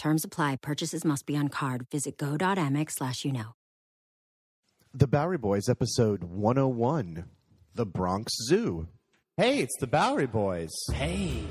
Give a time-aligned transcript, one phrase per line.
[0.00, 0.56] Terms apply.
[0.62, 1.86] Purchases must be on card.
[1.92, 3.54] Visit go.amex slash you know.
[4.94, 7.26] The Bowery Boys, episode 101
[7.74, 8.88] The Bronx Zoo.
[9.36, 10.70] Hey, it's the Bowery Boys.
[10.92, 11.42] Hey.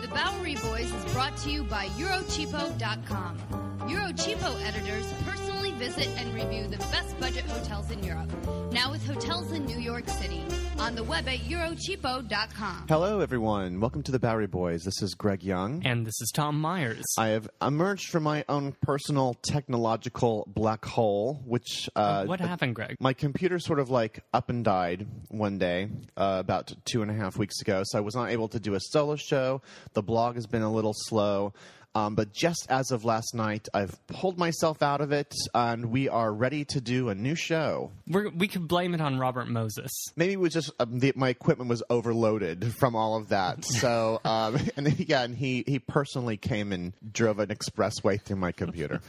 [0.00, 3.38] The Bowery Boys is brought to you by Eurocheapo.com.
[3.86, 5.47] Eurocheapo editors personally
[5.78, 8.28] visit and review the best budget hotels in Europe.
[8.72, 10.44] Now with hotels in New York City.
[10.80, 12.86] On the web at Eurocheapo.com.
[12.88, 13.80] Hello, everyone.
[13.80, 14.82] Welcome to the Bowery Boys.
[14.84, 15.84] This is Greg Young.
[15.84, 17.04] And this is Tom Myers.
[17.16, 21.88] I have emerged from my own personal technological black hole, which.
[21.96, 22.96] Uh, what happened, Greg?
[23.00, 27.14] My computer sort of like up and died one day uh, about two and a
[27.14, 29.62] half weeks ago, so I was not able to do a solo show.
[29.94, 31.54] The blog has been a little slow.
[31.94, 36.08] Um, but just as of last night, I've pulled myself out of it, and we
[36.08, 37.90] are ready to do a new show.
[38.06, 39.90] We're, we could blame it on Robert Moses.
[40.14, 43.64] Maybe it was just um, the, my equipment was overloaded from all of that.
[43.78, 48.50] So, um, and yeah, and he he personally came and drove an expressway through my
[48.50, 49.00] computer.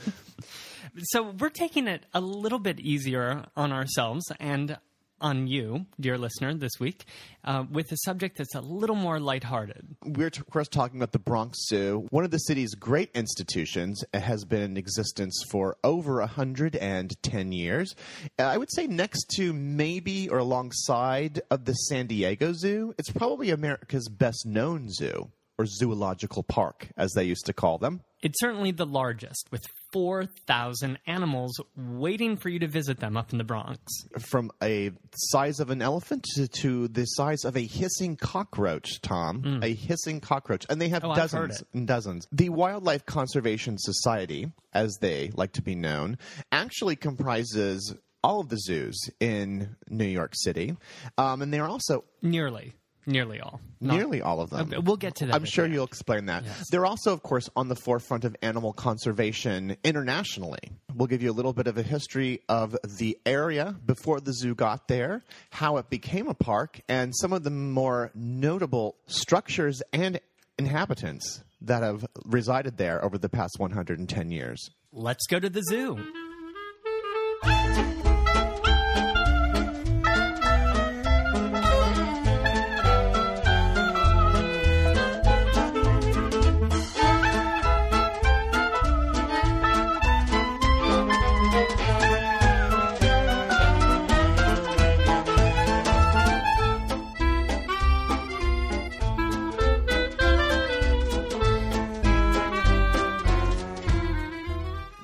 [1.04, 4.78] so we're taking it a little bit easier on ourselves, and
[5.22, 7.06] on you, dear listener, this week
[7.44, 9.96] uh, with a subject that's a little more lighthearted.
[10.04, 14.04] We're, of course, talking about the Bronx Zoo, one of the city's great institutions.
[14.14, 17.96] It has been in existence for over 110 years.
[18.38, 23.12] Uh, I would say next to maybe or alongside of the San Diego Zoo, it's
[23.12, 28.02] probably America's best known zoo or zoological park, as they used to call them.
[28.22, 29.62] It's certainly the largest, with
[29.92, 33.80] 4,000 animals waiting for you to visit them up in the Bronx.
[34.20, 39.42] From a size of an elephant to, to the size of a hissing cockroach, Tom.
[39.42, 39.64] Mm.
[39.64, 40.66] A hissing cockroach.
[40.70, 42.28] And they have oh, dozens and dozens.
[42.32, 46.18] The Wildlife Conservation Society, as they like to be known,
[46.52, 50.76] actually comprises all of the zoos in New York City.
[51.18, 52.04] Um, and they're also.
[52.22, 52.74] Nearly.
[53.10, 53.60] Nearly all.
[53.82, 54.72] Not, Nearly all of them.
[54.84, 55.36] we'll get to that.
[55.36, 56.44] I'm sure you'll explain that.
[56.44, 56.70] Yes.
[56.70, 60.60] They're also, of course, on the forefront of animal conservation internationally.
[60.94, 64.54] We'll give you a little bit of a history of the area before the zoo
[64.54, 70.20] got there, how it became a park, and some of the more notable structures and
[70.60, 74.70] inhabitants that have resided there over the past 110 years.
[74.92, 75.98] Let's go to the zoo.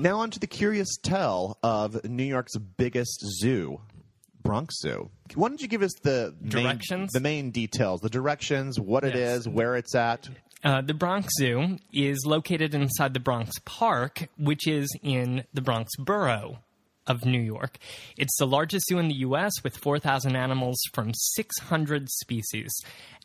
[0.05, 3.81] Now on to the curious tale of New York's biggest zoo,
[4.43, 5.09] Bronx Zoo.
[5.33, 9.15] Why don't you give us the directions, main, the main details, the directions, what it
[9.15, 9.39] Yes.
[9.39, 10.29] is, where it's at.
[10.63, 15.89] Uh, the Bronx Zoo is located inside the Bronx Park, which is in the Bronx
[15.97, 16.59] borough
[17.07, 17.79] of New York.
[18.15, 19.53] It's the largest zoo in the U.S.
[19.63, 22.71] with 4,000 animals from 600 species.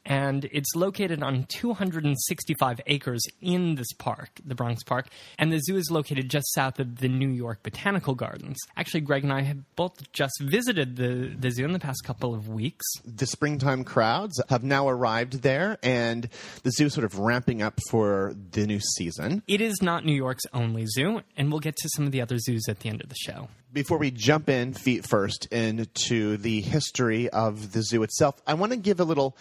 [0.05, 5.09] And it's located on 265 acres in this park, the Bronx Park.
[5.38, 8.56] And the zoo is located just south of the New York Botanical Gardens.
[8.76, 12.35] Actually, Greg and I have both just visited the, the zoo in the past couple
[12.35, 12.85] of weeks.
[13.05, 16.29] The springtime crowds have now arrived there, and
[16.62, 19.43] the zoo is sort of ramping up for the new season.
[19.46, 22.38] It is not New York's only zoo, and we'll get to some of the other
[22.38, 23.49] zoos at the end of the show.
[23.73, 28.73] Before we jump in feet first into the history of the zoo itself, I want
[28.73, 29.37] to give a little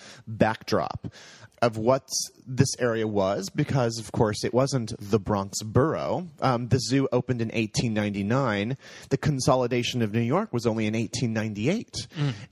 [0.49, 1.13] backdrop
[1.61, 6.27] of what's this area was because, of course, it wasn't the Bronx borough.
[6.41, 8.75] Um, the zoo opened in 1899.
[9.09, 12.07] The consolidation of New York was only in 1898.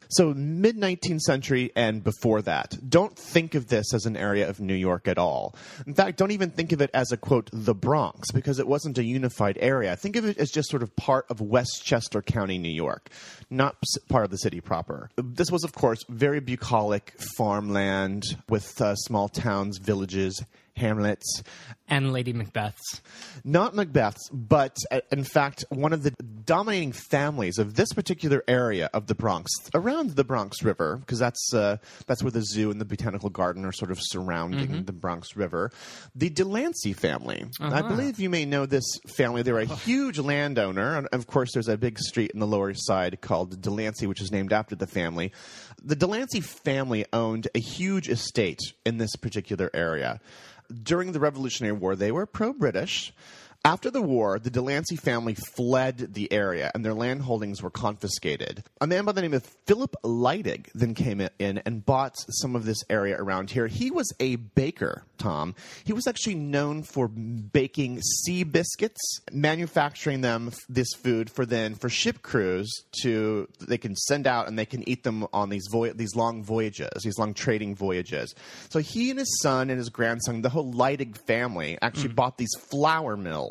[0.10, 2.78] So, mid 19th century and before that.
[2.88, 5.56] Don't think of this as an area of New York at all.
[5.86, 8.98] In fact, don't even think of it as a quote, the Bronx, because it wasn't
[8.98, 9.96] a unified area.
[9.96, 13.10] Think of it as just sort of part of Westchester County, New York,
[13.50, 13.76] not
[14.10, 15.10] part of the city proper.
[15.18, 20.44] This was, of course, very bucolic farmland with uh, small towns, villages,
[20.76, 21.42] hamlets.
[21.88, 23.02] And Lady Macbeth's.
[23.46, 26.12] Not Macbeth's, but uh, in fact, one of the
[26.44, 31.54] dominating families of this particular area of the Bronx, around the Bronx River, because that's
[31.54, 35.36] uh, that's where the zoo and the botanical garden are sort of surrounding the Bronx
[35.36, 35.72] River.
[36.14, 37.46] The Delancey family.
[37.60, 39.42] I believe you may know this family.
[39.42, 42.86] They're a huge landowner, and of course, there's a big street in the Lower East
[42.86, 45.32] Side called Delancey, which is named after the family.
[45.84, 50.20] The Delancey family owned a huge estate in this particular area
[50.84, 53.14] during the Revolutionary War, they were pro British.
[53.66, 58.64] After the war, the Delancey family fled the area and their land holdings were confiscated.
[58.80, 62.64] A man by the name of Philip Lydig then came in and bought some of
[62.64, 63.68] this area around here.
[63.68, 65.54] He was a baker, Tom.
[65.84, 71.90] He was actually known for baking sea biscuits, manufacturing them, this food, for then for
[71.90, 72.72] ship crews
[73.02, 76.42] to they can send out and they can eat them on these voy- these long
[76.44, 78.34] voyages, these long trading voyages.
[78.70, 82.16] So he and his son and his grandson, the whole Lydig family, actually mm.
[82.16, 83.47] bought these flour mills.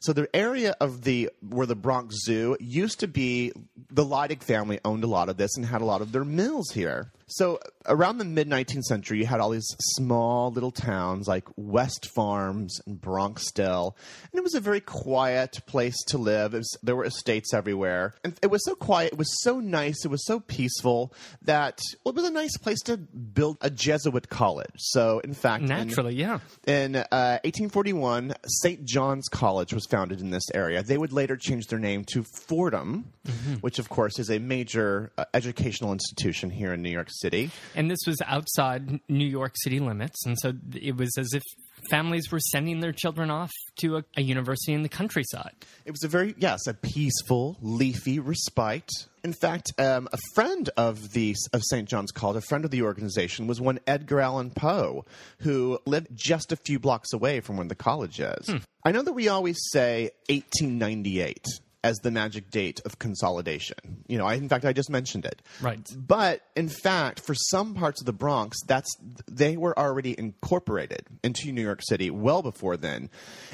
[0.00, 3.52] So the area of the where the Bronx Zoo used to be,
[3.90, 6.70] the Lydig family owned a lot of this and had a lot of their mills
[6.72, 7.12] here.
[7.28, 12.08] So around the mid 19th century, you had all these small little towns like West
[12.14, 13.94] Farms and Bronxdale,
[14.32, 16.54] and it was a very quiet place to live.
[16.54, 19.12] It was, there were estates everywhere, and it was so quiet.
[19.12, 20.04] It was so nice.
[20.04, 24.28] It was so peaceful that well, it was a nice place to build a Jesuit
[24.28, 24.72] college.
[24.76, 26.38] So in fact, in- Naturally, yeah.
[26.66, 28.84] in uh, 1841, St.
[28.84, 30.82] John's College was founded in this area.
[30.82, 33.12] They would later change their name to Fordham,
[33.60, 37.50] which, of course, is a major uh, educational institution here in New York City.
[37.74, 40.24] And this was outside New York City limits.
[40.26, 41.42] And so it was as if
[41.90, 43.50] families were sending their children off
[43.80, 45.54] to a, a university in the countryside.
[45.84, 48.90] It was a very, yes, a peaceful, leafy respite.
[49.24, 51.88] In fact, um, a friend of the of St.
[51.88, 55.04] John's College, a friend of the organization, was one Edgar Allan Poe,
[55.40, 58.54] who lived just a few blocks away from where the college is.
[58.84, 61.44] I know that we always say 1898
[61.84, 64.04] as the magic date of consolidation.
[64.08, 65.42] You know, I, in fact, I just mentioned it.
[65.60, 65.86] Right.
[65.96, 68.88] But in fact, for some parts of the Bronx, that's
[69.30, 73.10] they were already incorporated into New York City well before then.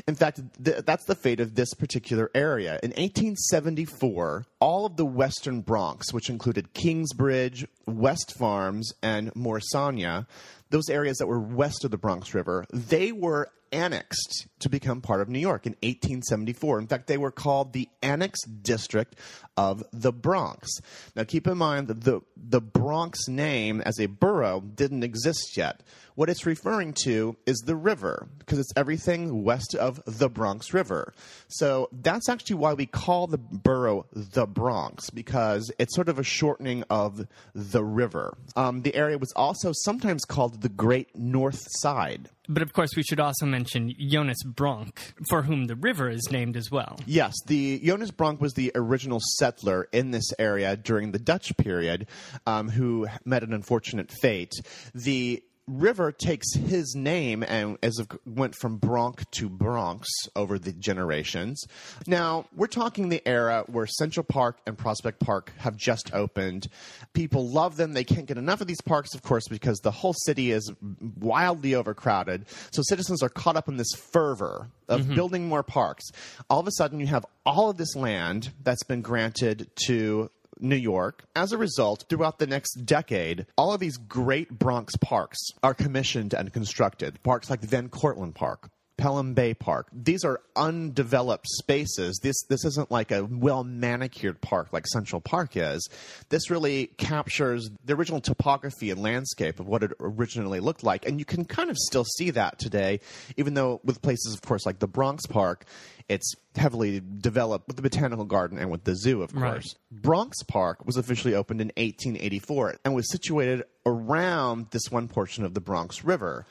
[0.09, 2.79] In fact, th- that's the fate of this particular area.
[2.83, 10.27] In 1874, all of the Western Bronx, which included Kingsbridge, West Farms, and Morrisania,
[10.71, 15.21] those areas that were west of the Bronx River, they were annexed to become part
[15.21, 16.79] of New York in 1874.
[16.79, 19.15] In fact, they were called the Annexed District
[19.57, 20.69] of the Bronx.
[21.15, 25.83] Now, keep in mind that the, the Bronx name as a borough didn't exist yet.
[26.17, 31.13] What it's referring to is the river, because it's everything west of the Bronx River.
[31.49, 36.23] So that's actually why we call the borough the Bronx, because it's sort of a
[36.23, 38.37] shortening of the river.
[38.55, 42.31] Um, the area was also sometimes called the Great North Side.
[42.49, 44.99] But of course, we should also mention Jonas Bronck,
[45.31, 47.01] for whom the river is named as well.
[47.07, 52.07] Yes, the Jonas Bronck was the original settler in this area during the Dutch period,
[52.47, 54.53] um, who met an unfortunate fate.
[54.95, 60.73] The river takes his name and as it went from Bronx to Bronx over the
[60.73, 61.65] generations.
[62.07, 66.69] Now we're talking the era where Central Park and Prospect Park have just opened.
[67.15, 67.93] People love them.
[67.93, 70.71] They can't get enough of these parks, of course, because the whole city is
[71.19, 72.47] wildly overcrowded.
[72.71, 75.15] So citizens are caught up in this fervor of mm-hmm.
[75.15, 76.05] building more parks.
[76.51, 80.31] All of a sudden, you have all of this land that's been granted to
[80.65, 81.25] New York.
[81.37, 86.35] As a result, throughout the next decade, all of these great Bronx parks are commissioned
[86.35, 87.23] and constructed.
[87.23, 88.71] Parks like Van Cortlandt Park.
[88.97, 89.89] Pelham Bay Park.
[89.93, 92.19] These are undeveloped spaces.
[92.23, 95.89] This this isn't like a well manicured park like Central Park is.
[96.29, 101.19] This really captures the original topography and landscape of what it originally looked like, and
[101.19, 103.01] you can kind of still see that today,
[103.37, 105.65] even though with places, of course, like the Bronx Park,
[106.09, 109.53] it's heavily developed with the botanical garden and with the zoo, of Right.
[109.55, 109.75] course.
[109.91, 115.55] Bronx Park was officially opened in 1884 and was situated around this one portion of
[115.55, 116.47] the Bronx River.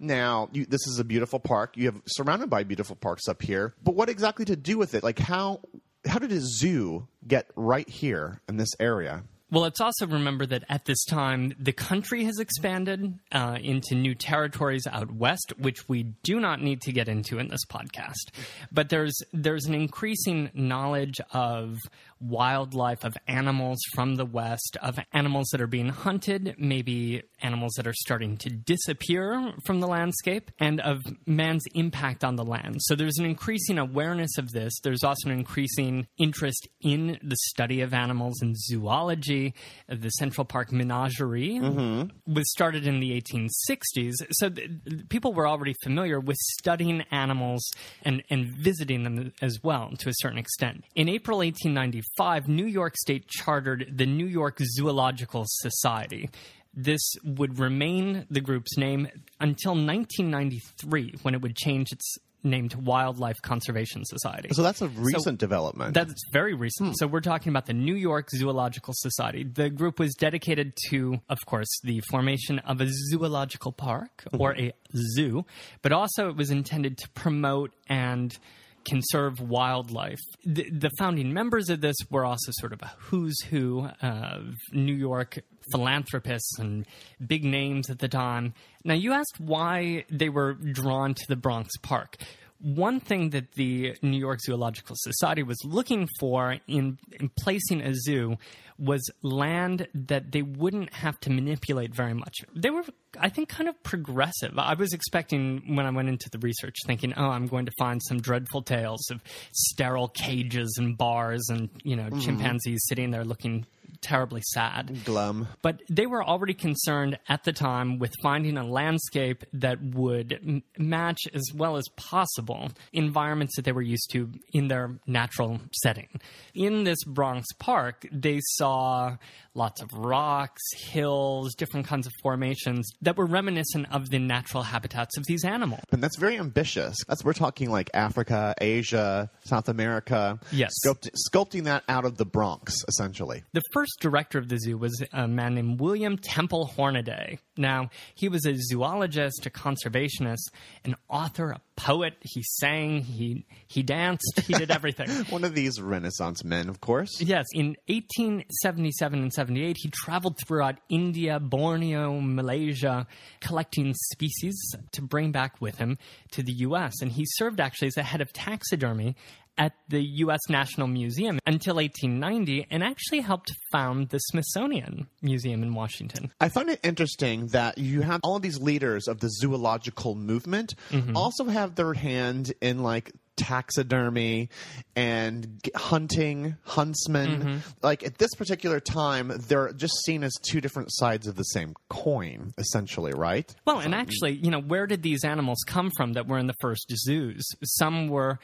[0.00, 1.76] Now, you, this is a beautiful park.
[1.76, 5.02] You have surrounded by beautiful parks up here, but what exactly to do with it?
[5.02, 5.60] Like how
[6.06, 9.24] how did a zoo get right here in this area?
[9.50, 14.14] Well, let's also remember that at this time, the country has expanded uh, into new
[14.14, 18.30] territories out west, which we do not need to get into in this podcast.
[18.70, 21.78] But there's there's an increasing knowledge of
[22.20, 27.86] wildlife, of animals from the west, of animals that are being hunted, maybe animals that
[27.86, 32.76] are starting to disappear from the landscape, and of man's impact on the land.
[32.80, 34.78] So there's an increasing awareness of this.
[34.82, 39.54] There's also an increasing interest in the study of animals and zoology.
[39.88, 42.32] The Central Park Menagerie mm-hmm.
[42.32, 44.14] was started in the 1860s.
[44.32, 44.70] So th-
[45.08, 47.70] people were already familiar with studying animals
[48.02, 50.84] and, and visiting them as well to a certain extent.
[50.94, 52.07] In April 1895,
[52.46, 56.30] New York State chartered the New York Zoological Society.
[56.74, 59.08] This would remain the group's name
[59.40, 64.50] until 1993, when it would change its name to Wildlife Conservation Society.
[64.52, 65.94] So that's a recent development.
[65.94, 66.90] That's very recent.
[66.90, 66.94] Hmm.
[66.94, 69.44] So we're talking about the New York Zoological Society.
[69.44, 74.40] The group was dedicated to, of course, the formation of a zoological park hmm.
[74.40, 75.44] or a zoo,
[75.82, 78.36] but also it was intended to promote and
[78.84, 80.20] conserve wildlife.
[80.44, 84.94] The, the founding members of this were also sort of a who's who of New
[84.94, 85.38] York
[85.72, 86.86] philanthropists and
[87.24, 88.54] big names at the time.
[88.84, 92.16] Now, you asked why they were drawn to the Bronx Park.
[92.60, 97.94] One thing that the New York Zoological Society was looking for in, in placing a
[97.94, 98.36] zoo
[98.78, 102.36] was land that they wouldn't have to manipulate very much.
[102.54, 102.84] They were,
[103.18, 104.56] I think, kind of progressive.
[104.56, 108.00] I was expecting when I went into the research, thinking, "Oh, I'm going to find
[108.02, 109.20] some dreadful tales of
[109.52, 112.20] sterile cages and bars, and you know, mm-hmm.
[112.20, 113.66] chimpanzees sitting there looking
[114.00, 115.48] terribly sad." glum.
[115.62, 120.62] But they were already concerned at the time with finding a landscape that would m-
[120.76, 126.20] match as well as possible environments that they were used to in their natural setting.
[126.54, 129.16] In this Bronx Park, they saw
[129.58, 135.18] lots of rocks, hills, different kinds of formations that were reminiscent of the natural habitats
[135.18, 135.82] of these animals.
[135.90, 136.96] And that's very ambitious.
[137.08, 140.38] That's we're talking like Africa, Asia, South America.
[140.52, 140.72] Yes.
[140.84, 143.42] Sculpt, sculpting that out of the Bronx, essentially.
[143.52, 147.40] The first director of the zoo was a man named William Temple Hornaday.
[147.56, 150.50] Now, he was a zoologist, a conservationist,
[150.84, 152.14] an author, a poet.
[152.20, 155.08] He sang, he he danced, he did everything.
[155.30, 157.20] One of these Renaissance men, of course.
[157.20, 163.06] Yes, in 1877 and 78, he traveled throughout India, Borneo, Malaysia,
[163.40, 164.54] collecting species
[164.92, 165.96] to bring back with him
[166.32, 167.00] to the U.S.
[167.00, 169.16] And he served actually as the head of taxidermy
[169.56, 170.40] at the U.S.
[170.50, 176.30] National Museum until 1890 and actually helped found the Smithsonian Museum in Washington.
[176.40, 180.74] I find it interesting that you have all of these leaders of the zoological movement
[180.90, 181.16] mm-hmm.
[181.16, 184.50] also have their hand in like taxidermy
[184.94, 187.62] and hunting, huntsmen.
[187.82, 191.74] Like at this particular time, they're just seen as two different sides of the same
[191.88, 193.54] coin, essentially, right?
[193.64, 196.54] Well, and actually, you know, where did these animals come from that were in the
[196.60, 197.46] first zoos?
[197.64, 198.38] Some were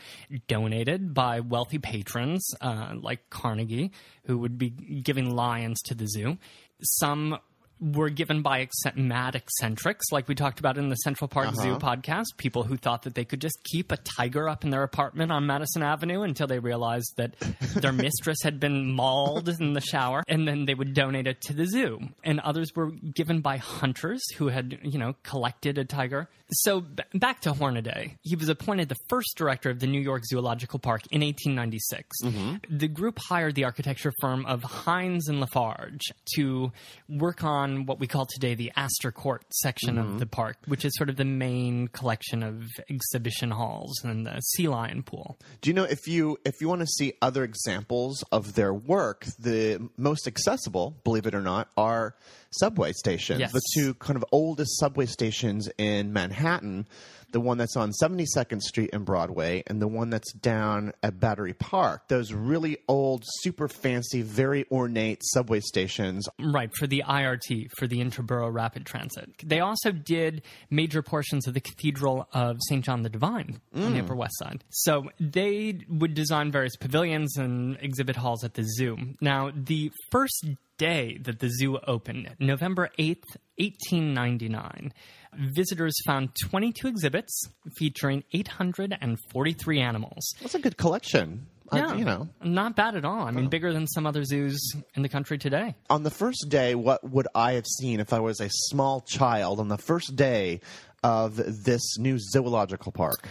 [0.46, 3.90] donated by wealthy patrons, uh, like Carnegie,
[4.26, 6.38] who would be giving lions to the zoo.
[6.82, 7.38] Some
[7.80, 11.96] were given by mad eccentrics, like we talked about in the Central Park Zoo uh-huh.
[11.96, 12.36] podcast.
[12.36, 15.46] People who thought that they could just keep a tiger up in their apartment on
[15.46, 17.34] Madison Avenue until they realized that
[17.76, 21.52] their mistress had been mauled in the shower, and then they would donate it to
[21.52, 22.00] the zoo.
[22.22, 26.28] And others were given by hunters who had, you know, collected a tiger.
[26.52, 28.16] So b- back to Hornaday.
[28.22, 32.08] He was appointed the first director of the New York Zoological Park in 1896.
[32.22, 32.76] Mm-hmm.
[32.76, 36.70] The group hired the architecture firm of Heins and Lafarge to
[37.08, 40.18] work on what we call today the Astor Court section of mm-hmm.
[40.18, 44.68] the park, which is sort of the main collection of exhibition halls and the sea
[44.68, 45.38] lion pool.
[45.60, 49.24] Do you know if you if you want to see other examples of their work,
[49.38, 52.14] the most accessible, believe it or not, are
[52.58, 53.40] subway stations.
[53.40, 53.52] Yes.
[53.52, 56.86] The two kind of oldest subway stations in Manhattan,
[57.34, 61.52] the one that's on 72nd Street and Broadway and the one that's down at Battery
[61.52, 62.06] Park.
[62.06, 66.28] Those really old, super fancy, very ornate subway stations.
[66.38, 69.30] Right, for the IRT, for the Interborough Rapid Transit.
[69.42, 72.84] They also did major portions of the Cathedral of St.
[72.84, 74.04] John the Divine on the mm.
[74.04, 74.62] Upper West Side.
[74.70, 78.96] So they would design various pavilions and exhibit halls at the zoo.
[79.20, 80.46] Now, the first
[80.78, 84.92] day that the zoo opened, November 8th, 1899,
[85.38, 90.34] visitors found 22 exhibits featuring 843 animals.
[90.40, 91.46] That's a good collection.
[91.70, 93.26] I- Yeah, you know, not bad at all.
[93.26, 93.48] I mean, oh.
[93.48, 94.60] bigger than some other zoos
[94.94, 95.74] in the country today.
[95.88, 99.60] on the first day, what would I have seen if I was a small child
[99.60, 100.60] on the first day
[101.02, 103.26] of this new zoological park?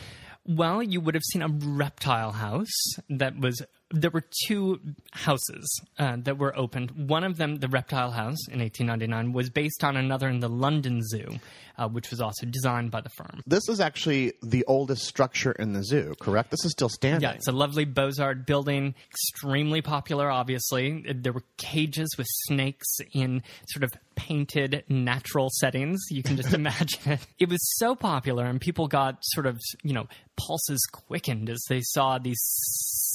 [0.45, 2.73] Well, you would have seen a reptile house
[3.09, 3.61] that was.
[3.93, 4.81] There were two
[5.11, 7.07] houses uh, that were opened.
[7.07, 11.01] One of them, the Reptile House in 1899, was based on another in the London
[11.03, 11.39] Zoo,
[11.77, 13.43] uh, which was also designed by the firm.
[13.45, 16.49] This is actually the oldest structure in the zoo, correct?
[16.49, 17.21] This is still standing.
[17.21, 21.03] Yeah, it's a lovely Beaux-Arts building, extremely popular, obviously.
[21.13, 23.93] There were cages with snakes in sort of
[24.27, 26.01] painted natural settings.
[26.09, 27.19] You can just imagine it.
[27.39, 31.81] It was so popular, and people got sort of, you know, pulses quickened as they
[31.81, 32.41] saw these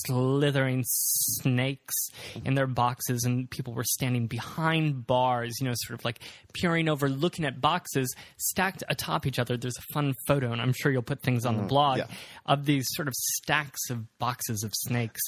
[0.04, 1.94] slithering snakes
[2.44, 6.20] in their boxes, and people were standing behind bars, you know, sort of like
[6.54, 9.56] peering over, looking at boxes stacked atop each other.
[9.56, 11.68] There's a fun photo, and I'm sure you'll put things on the mm-hmm.
[11.68, 12.06] blog yeah.
[12.46, 15.22] of these sort of stacks of boxes of snakes.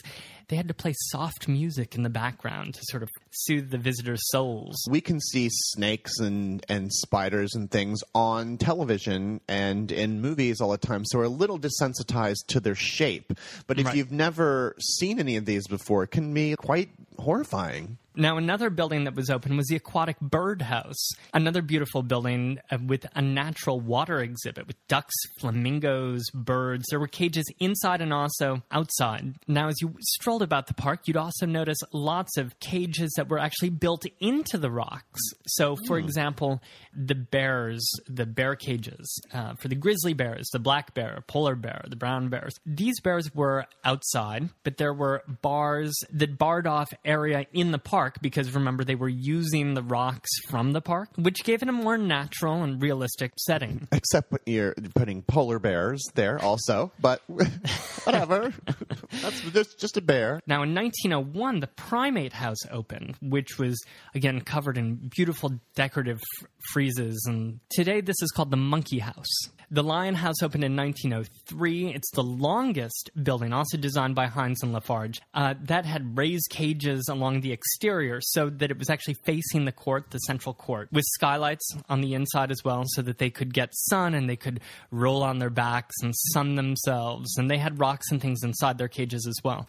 [0.49, 4.23] They had to play soft music in the background to sort of soothe the visitors'
[4.31, 4.77] souls.
[4.91, 10.71] we can see snakes and, and spiders and things on television and in movies all
[10.71, 13.33] the time, so we're a little desensitized to their shape.
[13.67, 13.97] But if Right.
[13.97, 17.99] you've never seen any of these before, it can be quite horrifying.
[18.17, 22.79] Now, another building that was open was the Aquatic Bird House, another beautiful building uh,
[22.85, 26.87] with a natural water exhibit with ducks, flamingos, birds.
[26.91, 29.37] There were cages inside and also outside.
[29.47, 33.39] Now, as you strolled about the park, you'd also notice lots of cages that were
[33.39, 35.21] actually built into the rocks.
[35.47, 36.61] So, for example,
[36.93, 41.85] the bears, the bear cages uh, for the grizzly bears, the black bear, polar bear,
[41.89, 42.55] the brown bears.
[42.67, 48.10] These bears were outside, but there were bars that barred off area in the park
[48.21, 51.99] because remember they were using the rocks from the park, which gave it a more
[51.99, 53.89] natural and realistic setting.
[53.93, 57.23] Except when you're putting polar bears there also, but
[58.05, 58.53] whatever.
[59.23, 60.41] That's just, just a bear.
[60.47, 63.79] Now, in 1901, the Primate House opened, which was,
[64.15, 66.21] again, covered in beautiful decorative
[66.61, 67.19] f- friezes.
[67.27, 69.49] And today, this is called the Monkey House.
[69.73, 71.95] The Lion House opened in 1903.
[71.95, 75.21] It's the longest building, also designed by Heins and Lafarge.
[75.33, 79.73] Uh, that had raised cages along the exterior so that it was actually facing the
[79.73, 83.55] court, the central court, with skylights on the inside as well, so that they could
[83.55, 84.59] get sun and they could
[84.91, 87.37] roll on their backs and sun themselves.
[87.37, 89.69] And they had rocks and things inside their cages as well.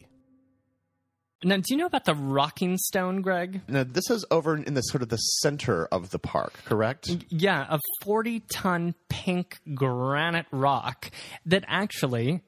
[1.43, 3.61] Now, do you know about the Rocking Stone, Greg?
[3.67, 7.09] Now, this is over in the sort of the center of the park, correct?
[7.29, 11.09] Yeah, a 40 ton pink granite rock
[11.47, 12.41] that actually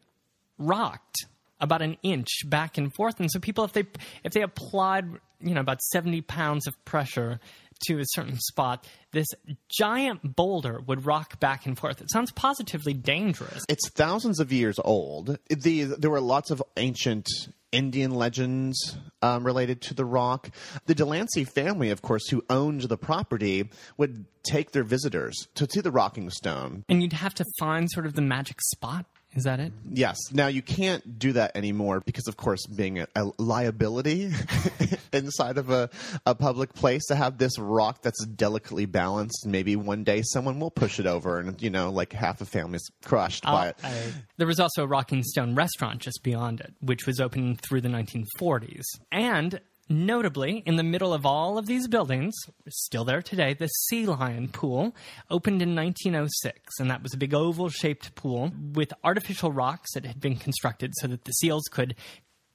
[0.60, 1.26] rocked
[1.60, 3.20] about an inch back and forth.
[3.20, 3.86] And so people, if they
[4.24, 5.06] if they applied,
[5.40, 7.40] you know, about 70 pounds of pressure
[7.88, 9.28] to a certain spot, this
[9.70, 12.02] giant boulder would rock back and forth.
[12.02, 13.64] It sounds positively dangerous.
[13.68, 15.38] It's thousands of years old.
[15.50, 17.28] The, there were lots of ancient
[17.74, 20.50] Indian legends um, related to the rock.
[20.86, 25.82] The Delancey family, of course, who owned the property, would take their visitors to see
[25.82, 26.84] the rocking stone.
[26.88, 29.06] And you'd have to find sort of the magic spot.
[29.36, 29.74] Is that it?
[29.92, 30.18] Yes.
[30.32, 34.32] Now you can't do that anymore because, of course, being a, a liability
[35.14, 35.90] inside of a,
[36.26, 39.46] a public place to have this rock that's delicately balanced.
[39.48, 42.88] Maybe one day someone will push it over, and you know, like half the family's
[43.04, 43.78] crushed by uh, it.
[43.84, 47.82] I- there was also a Rocking Stone restaurant just beyond it, which was open through
[47.82, 48.84] the 1940s.
[49.12, 52.34] And notably, in the middle of all of these buildings,
[52.70, 54.96] still there today, the Sea Lion Pool
[55.30, 56.80] opened in 1906.
[56.80, 60.94] And that was a big oval shaped pool with artificial rocks that had been constructed
[60.96, 61.96] so that the seals could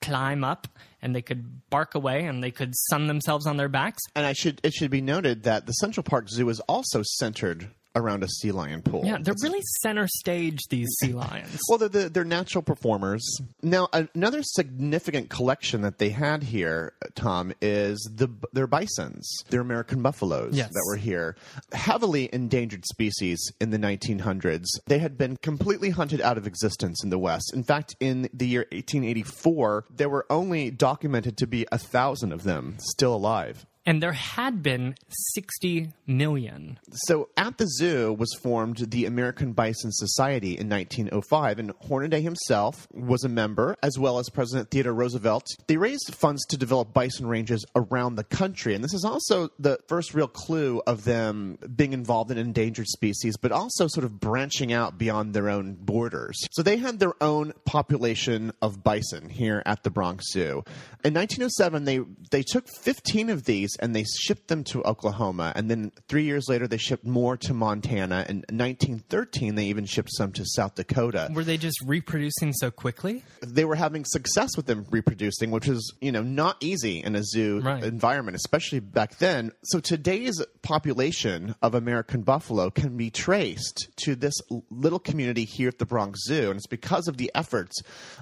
[0.01, 0.69] climb up
[1.03, 4.03] and they could bark away and they could sun themselves on their backs.
[4.15, 7.71] And I should it should be noted that the Central Park Zoo is also centered
[7.99, 9.03] around a sea lion pool.
[9.05, 11.59] Yeah, they're It's- really center stage, these sea lions.
[11.69, 13.23] well, they're, they're, they're natural performers.
[13.63, 20.03] Now, another significant collection that they had here, Tom, is the their bisons, their American
[20.03, 20.71] buffaloes Yes.
[20.73, 21.37] that were here.
[21.73, 24.67] Heavily endangered species in the 1900s.
[24.87, 27.53] They had been completely hunted out of existence in the West.
[27.55, 32.43] In fact, in the year 1884, there were only documented to be a thousand of
[32.45, 33.67] them still alive.
[33.89, 34.95] And there had been
[35.33, 36.79] 60 million.
[37.07, 42.87] So at the zoo was formed the American Bison Society in 1905, and Hornaday himself
[42.93, 45.47] was a member, as well as President Theodore Roosevelt.
[45.69, 49.79] They raised funds to develop bison ranges around the country, and this is also the
[49.89, 54.71] first real clue of them being involved in endangered species, but also sort of branching
[54.71, 56.37] out beyond their own borders.
[56.53, 60.63] So they had their own population of bison here at the Bronx Zoo.
[61.05, 65.71] In 1907, they they took 15 of these and they shipped them to Oklahoma, and
[65.71, 68.25] then three years later they shipped more to Montana.
[68.29, 71.29] And in 1913, they even shipped some to South Dakota.
[71.33, 73.23] Were they just reproducing so quickly?
[73.41, 77.23] They were having success with them reproducing, which is you know not easy in a
[77.23, 77.83] zoo Right.
[77.85, 79.53] environment, especially back then.
[79.65, 84.35] So today's population of American buffalo can be traced to this
[84.71, 87.77] little community here at the Bronx Zoo, and it's because of the efforts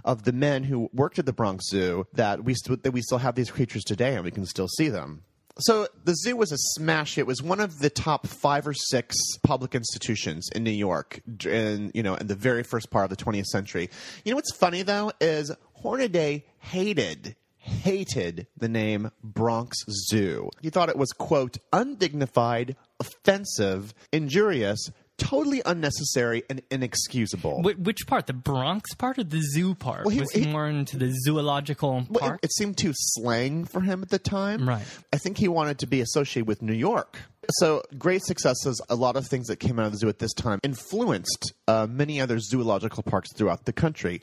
[0.04, 3.18] of the men who worked at the Bronx Zoo that we st- that we still
[3.18, 5.22] have these creatures today, and we can still see them.
[5.58, 7.16] So the zoo was a smash.
[7.16, 11.90] It was one of the top five or six public institutions in New York, in
[11.94, 13.88] you know, in the very first part of the 20th century.
[14.24, 20.50] You know what's funny though is Hornaday hated hated the name Bronx Zoo.
[20.62, 27.62] He thought it was quote undignified, offensive, injurious, totally unnecessary, and inexcusable.
[27.62, 28.26] Wh- which part?
[28.26, 30.04] The Bronx part or the zoo part?
[30.04, 32.40] Well, he- was he he- more into the zoological Well, part?
[32.42, 34.68] it, it seemed too slang for him at the time.
[34.68, 34.84] Right.
[35.12, 37.18] I think he wanted to be associated with New York.
[37.60, 38.80] So, great successes.
[38.88, 41.86] A lot of things that came out of the zoo at this time influenced uh,
[41.88, 44.20] many other zoological parks throughout the country.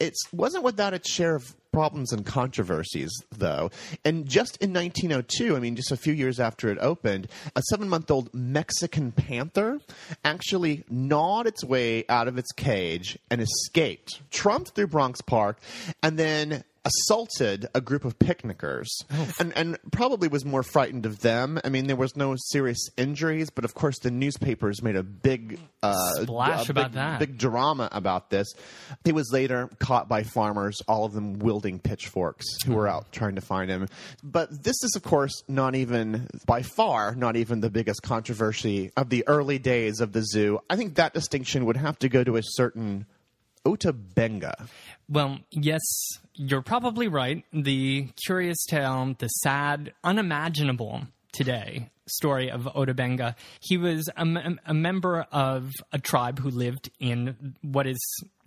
[0.00, 3.70] It wasn't without its share of problems and controversies, though.
[4.04, 7.88] And just in 1902, I mean, just a few years after it opened, a seven
[7.88, 9.80] month old Mexican panther
[10.24, 15.58] actually gnawed its way out of its cage and escaped, trumped through Bronx Park,
[16.02, 18.88] and then assaulted a group of picnickers
[19.38, 21.60] and, and probably was more frightened of them.
[21.64, 25.60] I mean, there was no serious injuries, but of course the newspapers made a big
[25.82, 27.18] uh, Splash a about big, that.
[27.20, 28.52] Big drama about this.
[29.04, 33.36] He was later caught by farmers, all of them wielding pitchforks, who were out trying
[33.36, 33.88] to find him.
[34.22, 39.08] But this is, of course, not even by far not even the biggest controversy of
[39.08, 40.58] the early days of the zoo.
[40.68, 43.06] I think that distinction would have to go to a certain
[43.64, 44.66] Ota Benga.
[45.08, 45.80] Well, yes,
[46.34, 47.44] you're probably right.
[47.52, 53.36] The curious tale, the sad, unimaginable today story of Ota Benga.
[53.60, 54.26] He was a,
[54.66, 58.00] a member of a tribe who lived in what is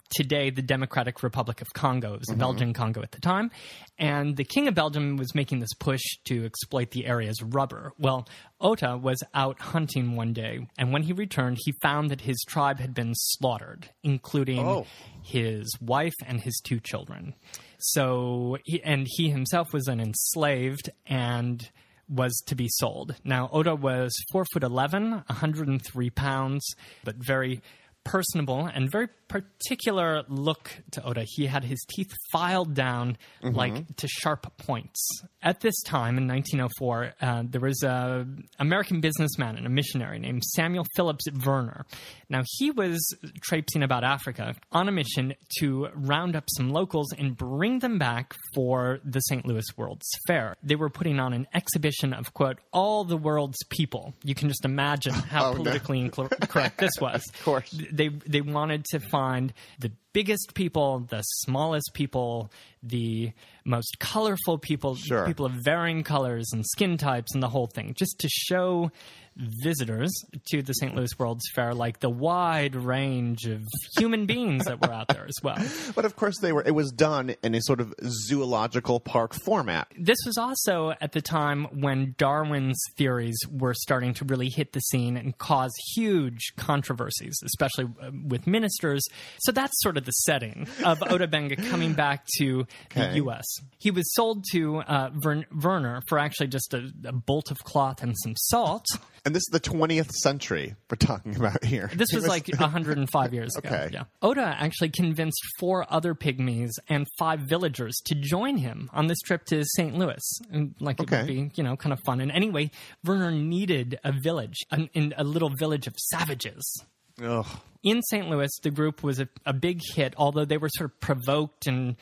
[0.10, 2.14] today the Democratic Republic of Congo.
[2.14, 3.52] It was the Belgian Congo at the time.
[3.98, 7.94] And the King of Belgium was making this push to exploit the area's rubber.
[7.98, 8.28] Well,
[8.62, 12.80] Ota was out hunting one day, and when he returned, he found that his tribe
[12.80, 14.86] had been slaughtered, including Oh.
[15.24, 17.34] his wife and his two children.
[17.80, 21.70] So, he, and he himself was then enslaved and
[22.08, 23.16] was to be sold.
[23.24, 26.64] Now, Ota was four foot eleven, 103 pounds,
[27.04, 27.62] but very
[28.06, 31.26] personable and very particular look to Ota.
[31.28, 35.06] He had his teeth filed down like to sharp points.
[35.42, 38.26] At this time in 1904, uh, there was a
[38.60, 41.86] American businessman and a missionary named Samuel Phillips Verner.
[42.30, 43.00] Now he was
[43.42, 48.36] traipsing about Africa on a mission to round up some locals and bring them back
[48.54, 49.46] for the St.
[49.46, 50.56] Louis World's Fair.
[50.64, 54.14] They were putting on an exhibition of quote all the world's people.
[54.24, 57.24] You can just imagine how Oh, politically incor- correct this was.
[57.34, 57.70] Of course.
[57.96, 62.50] They they wanted to find the biggest people, the smallest people,
[62.82, 63.34] the
[63.66, 65.28] most colorful people, Sure.
[65.28, 68.92] people of varying colors and skin types and the whole thing, just to show
[69.38, 70.12] visitors
[70.48, 70.96] to the St.
[70.96, 73.62] Louis World's Fair like the wide range of
[73.98, 75.58] human beings that were out there as well.
[75.94, 76.64] But of course, they were.
[76.66, 79.88] It was done in a sort of zoological park format.
[80.00, 84.80] This was also at the time when Darwin's theories were starting to really hit the
[84.80, 89.04] scene and cause huge controversies, especially uh, with ministers.
[89.40, 93.46] So that's sort of the setting of Ota Benga coming back to the U.S.
[93.80, 98.02] He was sold to uh, Vern- Verner for actually just a, a bolt of cloth
[98.02, 98.86] and some salt.
[99.26, 101.90] And this is the 20th century we're talking about here.
[101.96, 103.70] This He was like 105 years ago.
[103.70, 103.90] Okay.
[103.92, 104.04] Yeah.
[104.22, 109.46] Ota actually convinced four other pygmies and five villagers to join him on this trip
[109.46, 109.98] to St.
[109.98, 110.22] Louis.
[110.52, 112.22] And, like it would be, you know, kind of fun.
[112.22, 112.70] And anyway,
[113.04, 116.84] Verner needed a village, an, in a little village of savages.
[117.24, 117.46] Ugh.
[117.84, 118.30] in St.
[118.30, 121.96] Louis, the group was a, a big hit, although they were sort of provoked and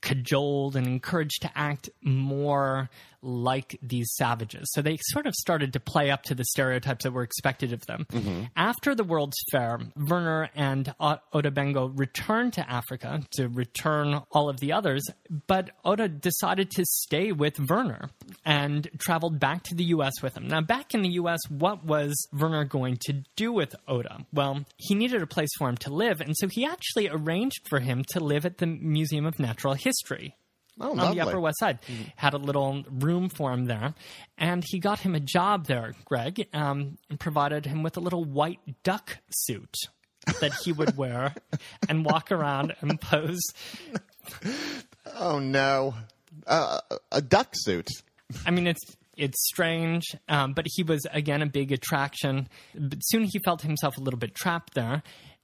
[0.00, 2.88] cajoled and encouraged to act more
[3.22, 4.70] like these savages.
[4.72, 7.86] So they sort of started to play up to the stereotypes that were expected of
[7.86, 8.06] them.
[8.10, 8.44] Mm-hmm.
[8.56, 14.48] After the World's Fair, Verner and O- Oda Bengo returned to Africa to return all
[14.48, 15.06] of the others,
[15.46, 18.10] but Ota decided to stay with Verner
[18.44, 20.48] and traveled back to the US with him.
[20.48, 24.24] Now, back in the US, what was Verner going to do with Ota?
[24.32, 27.80] Well, he needed a place for him to live, and so he actually arranged for
[27.80, 30.34] him to live at the Museum of Natural History
[30.80, 31.14] Oh, on lovely.
[31.14, 31.78] the Upper West Side.
[32.16, 33.94] Had a little room for him there,
[34.38, 38.24] and he got him a job there, Greg, um, and provided him with a little
[38.24, 39.74] white duck suit
[40.40, 41.34] that he would wear
[41.88, 43.40] and walk around and pose.
[45.16, 45.94] Oh, no.
[46.46, 46.80] Uh,
[47.12, 47.88] a duck suit.
[48.46, 48.82] I mean, it's
[49.16, 52.48] it's strange, um, but he was again a big attraction.
[52.74, 55.02] But soon he felt himself a little bit trapped there.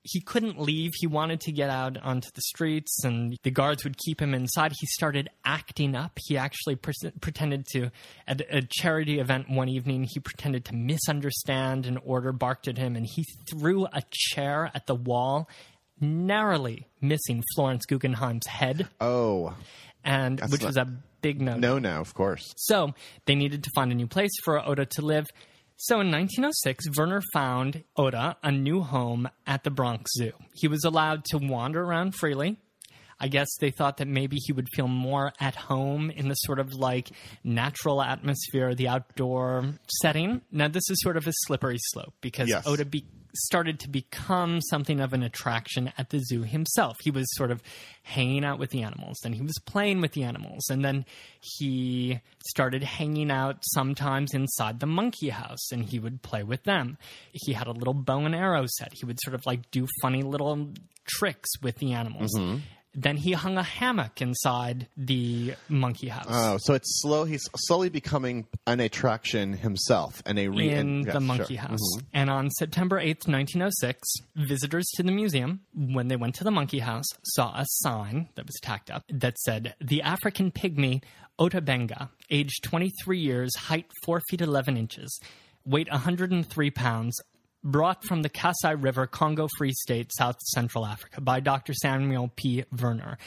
[0.09, 0.93] He couldn't leave.
[0.97, 4.73] He wanted to get out onto the streets, and the guards would keep him inside.
[4.79, 6.19] He started acting up.
[6.25, 7.91] He actually pre- pretended to,
[8.29, 12.95] at a charity event one evening, he pretended to misunderstand an order barked at him,
[12.97, 15.49] and he threw a chair at the wall,
[16.01, 19.55] narrowly missing Florence Guggenheim's head, Oh,
[20.05, 20.87] and which not- was a
[21.23, 21.57] big no.
[21.57, 22.53] no, no, of course.
[22.57, 25.27] So they needed to find a new place for Ota to live.
[25.79, 30.33] So in 1906, Verner found Ota a new home at the Bronx Zoo.
[30.55, 32.57] He was allowed to wander around freely.
[33.19, 36.59] I guess they thought that maybe he would feel more at home in the sort
[36.59, 37.09] of like
[37.43, 39.65] natural atmosphere, the outdoor
[40.03, 40.43] setting.
[40.53, 42.67] Now, this is sort of a slippery slope because Yes.
[42.67, 46.97] Ota be- started to become something of an attraction at the zoo himself.
[47.03, 47.63] He was sort of
[48.03, 51.05] hanging out with the animals, then he was playing with the animals, and then
[51.59, 56.97] he started hanging out sometimes inside the monkey house and he would play with them.
[57.33, 58.93] He had a little bow and arrow set.
[58.95, 60.71] He would sort of like do funny little
[61.07, 62.31] tricks with the animals.
[62.37, 62.61] Mm-hmm.
[62.99, 66.25] Then he hung a hammock inside the monkey house.
[66.31, 67.25] Oh, so it's slow.
[67.25, 71.67] He's slowly becoming an attraction himself, and a re- in and- the monkey sure.
[71.69, 71.97] house.
[71.99, 72.03] Mhm.
[72.15, 76.79] And on September 8th, 1906, visitors to the museum, when they went to the monkey
[76.79, 81.03] house, saw a sign that was tacked up that said, The African pygmy
[81.39, 85.21] Ota Benga, age 23 years, height 4 feet 11 inches,
[85.67, 87.15] weight 103 pounds,
[87.63, 91.75] brought from the Kasai River, Congo Free State, South Central Africa, by Dr.
[91.75, 92.65] Samuel P.
[92.73, 93.19] Verner.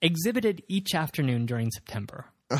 [0.00, 2.26] Exhibited each afternoon during September.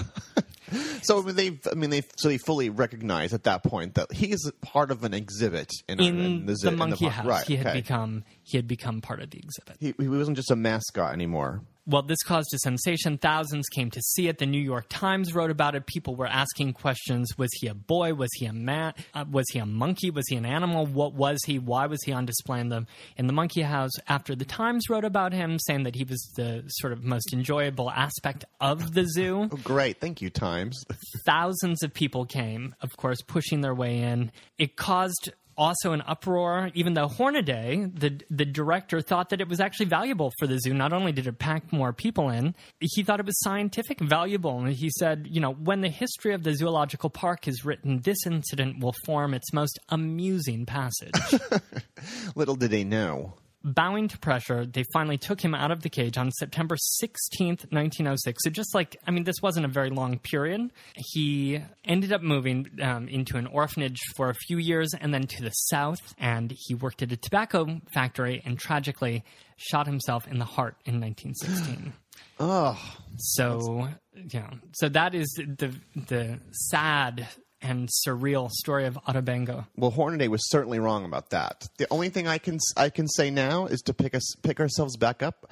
[1.03, 4.13] So I mean, they, I mean, they, so they fully recognize at that point that
[4.13, 7.15] he is part of an exhibit in, In, in the, in monkey park.
[7.15, 7.81] house, Right, he had okay.
[7.81, 9.77] become he had become part of the exhibit.
[9.81, 11.63] He, he wasn't just a mascot anymore.
[11.85, 13.19] Well, this caused a sensation.
[13.19, 14.39] Thousands came to see it.
[14.39, 15.85] The New York Times wrote about it.
[15.85, 18.15] People were asking questions: Was he a boy?
[18.15, 18.95] Was he a man?
[19.13, 20.11] Uh, was he a monkey?
[20.11, 20.87] Was he an animal?
[20.87, 21.59] What was he?
[21.59, 23.91] Why was he on display in the in the monkey house?
[24.07, 27.91] After the Times wrote about him, saying that he was the sort of most enjoyable
[27.91, 29.49] aspect of the zoo.
[29.53, 30.62] Oh, great, thank you, Times.
[31.27, 34.31] Thousands of people came, of course, pushing their way in.
[34.59, 39.61] It caused also an uproar, even though Hornaday, the the director, thought that it was
[39.61, 40.75] actually valuable for the zoo.
[40.75, 44.59] Not only did it pack more people in, he thought it was scientific valuable.
[44.59, 48.27] And he said, you know, when the history of the zoological park is written, this
[48.27, 51.41] incident will form its most amusing passage.
[52.35, 53.35] Little did they know.
[53.65, 58.43] Bowing to pressure, they finally took him out of the cage on September 16th, 1906.
[58.43, 60.71] So, just like, I mean, this wasn't a very long period.
[60.97, 65.43] He ended up moving um, into an orphanage for a few years and then to
[65.43, 65.99] the south.
[66.19, 69.25] And he worked at a tobacco factory and tragically
[69.57, 71.93] shot himself in the heart in 1916.
[72.41, 72.79] Oh,
[73.19, 73.89] So,
[74.31, 74.51] yeah.
[74.73, 77.29] So, that is the, the sad
[77.63, 79.67] and surreal story of Otabengo.
[79.77, 81.69] well, Hornaday was certainly wrong about that.
[81.79, 84.97] The only thing I can I can say now is to pick us pick ourselves
[84.97, 85.51] back up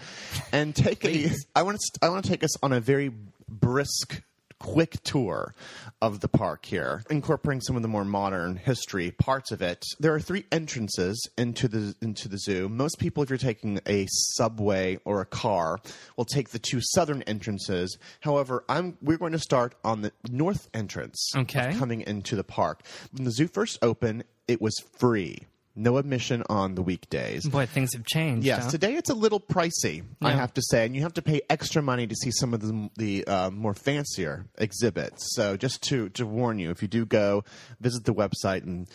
[0.53, 1.31] and take a.
[1.55, 3.11] I want to I want to take us on a very
[3.49, 4.23] brisk.
[4.61, 5.55] Quick tour
[6.03, 9.83] of the park here, incorporating some of the more modern history parts of it.
[9.99, 12.69] There are three entrances into the into the zoo.
[12.69, 15.79] Most people, if you're taking a subway or a car,
[16.17, 17.97] will take the two southern entrances.
[18.21, 21.31] However, I'm we're going to start on the north entrance.
[21.35, 21.75] Okay.
[21.79, 22.83] coming into the park.
[23.13, 25.47] When the zoo first opened, it was free.
[25.77, 27.47] No admission on the weekdays.
[27.47, 28.45] Boy, things have changed.
[28.45, 28.71] Yes, huh?
[28.71, 31.81] today it's a little pricey, I have to say, and you have to pay extra
[31.81, 35.35] money to see some of the, the uh, more fancier exhibits.
[35.37, 37.45] So, just to, to warn you, if you do go,
[37.81, 38.89] visit the website and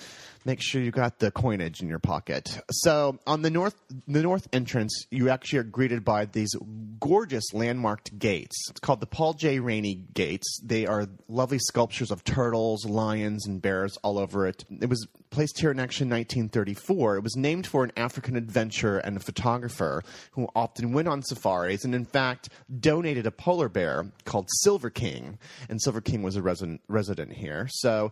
[0.46, 2.60] make sure you got the coinage in your pocket.
[2.72, 3.76] So, on the north
[4.08, 6.56] the north entrance, you actually are greeted by these
[7.00, 8.56] gorgeous landmarked gates.
[8.70, 9.60] It's called the Paul J.
[9.60, 10.60] Rainey Gates.
[10.64, 14.64] They are lovely sculptures of turtles, lions, and bears all over it.
[14.70, 17.18] It was placed here in action 1934.
[17.18, 21.84] It was named for an African adventurer and a photographer who often went on safaris
[21.84, 25.38] and, in fact, donated a polar bear called Silver King.
[25.68, 27.68] And Silver King was a resident, resident here.
[27.70, 28.12] So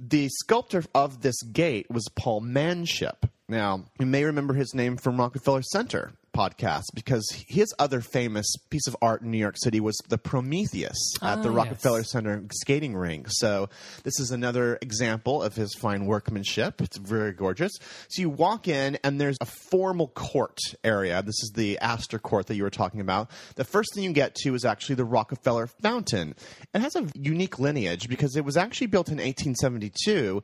[0.00, 3.26] the sculptor of this gate was Paul Manship.
[3.48, 8.86] Now, you may remember his name from Rockefeller Center podcast because his other famous piece
[8.86, 12.10] of art in New York City was the Prometheus at the Ah, Rockefeller yes.
[12.12, 13.26] Center skating rink.
[13.28, 13.68] So
[14.04, 16.80] this is another example of his fine workmanship.
[16.80, 17.72] It's very gorgeous.
[18.08, 21.22] So you walk in and there's a formal court area.
[21.22, 23.30] This is the Astor Court that you were talking about.
[23.56, 26.34] The first thing you get to is actually the Rockefeller Fountain.
[26.74, 30.42] It has a unique lineage because it was actually built in 1872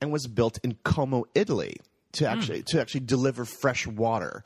[0.00, 1.76] and was built in Como, Italy
[2.18, 4.42] to actually to actually deliver fresh water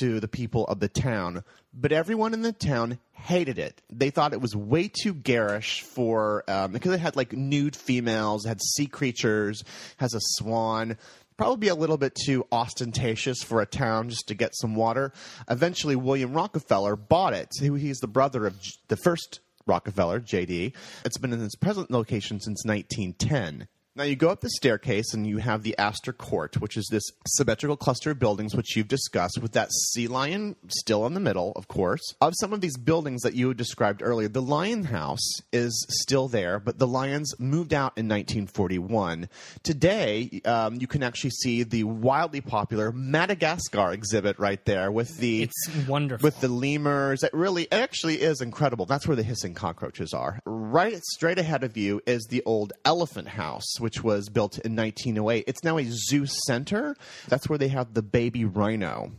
[0.00, 1.44] to the people of the town.
[1.72, 3.80] But everyone in the town hated it.
[3.90, 8.44] They thought it was way too garish for um, because it had like nude females,
[8.46, 9.62] had sea creatures,
[9.98, 10.96] has a swan.
[11.36, 15.12] Probably a little bit too ostentatious for a town just to get some water.
[15.50, 17.48] Eventually, William Rockefeller bought it.
[17.60, 18.56] He- He's the brother of
[18.88, 20.72] the first Rockefeller, JD.
[21.04, 23.68] It's been in its present location since 1910.
[23.96, 27.02] Now you go up the staircase and you have the Astor Court, which is this
[27.28, 31.52] symmetrical cluster of buildings which you've discussed, with that sea lion still in the middle,
[31.56, 32.02] of course.
[32.20, 36.28] Of some of these buildings that you had described earlier, the Lion House is still
[36.28, 39.30] there, but the lions moved out in 1941.
[39.62, 45.44] Today, um, you can actually see the wildly popular Madagascar exhibit right there with the
[45.44, 46.22] It's wonderful.
[46.22, 47.22] with the lemurs.
[47.22, 48.84] It really, it actually is incredible.
[48.84, 50.38] That's where the hissing cockroaches are.
[50.44, 55.44] Right straight ahead of you is the old Elephant House, which was built in 1908.
[55.46, 56.96] It's now a zoo center.
[57.28, 59.12] That's where they have the baby rhino.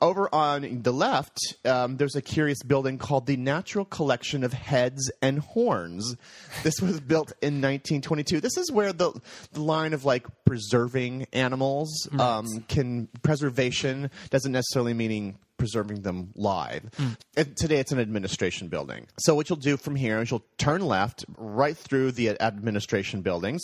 [0.00, 5.12] Over on the left, um, there's a curious building called the National Collection of Heads
[5.20, 6.16] and Horns.
[6.62, 8.40] This was built in 1922.
[8.40, 9.12] This is where the
[9.52, 16.90] the line of like preserving animals um, can preservation doesn't necessarily meaning preserving them live.
[16.96, 17.08] Hmm.
[17.36, 19.06] And today it's an administration building.
[19.18, 23.62] So what you'll do from here is you'll turn left right through the administration buildings.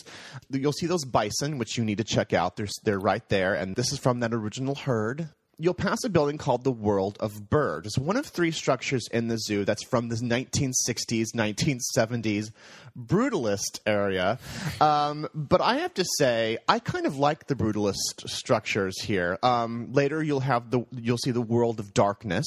[0.50, 2.56] You'll see those bison, which you need to check out.
[2.56, 3.54] They're, they're right there.
[3.54, 5.30] And this is from that original herd.
[5.60, 7.84] You'll pass a building called the World of Bird.
[7.84, 12.50] It's one of three structures in the zoo that's from the 1960s, 1970s
[12.98, 14.38] brutalist area.
[14.80, 19.38] Um, but I have to say, I kind of like the brutalist structures here.
[19.42, 22.46] Um, later, you'll have the you'll see the World of Darkness,